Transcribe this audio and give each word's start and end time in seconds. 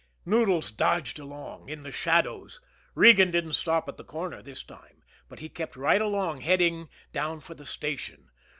Noodles 0.25 0.71
dodged 0.71 1.19
along 1.19 1.69
in 1.69 1.83
the 1.83 1.91
shadows. 1.91 2.59
Regan 2.95 3.29
didn't 3.29 3.53
stop 3.53 3.87
at 3.87 3.97
the 3.97 4.03
corner 4.03 4.41
this 4.41 4.63
time, 4.63 5.03
but 5.29 5.37
he 5.37 5.47
kept 5.47 5.75
right 5.75 6.01
along 6.01 6.41
heading 6.41 6.89
down 7.13 7.39
for 7.39 7.53
the 7.53 7.67
station. 7.67 8.31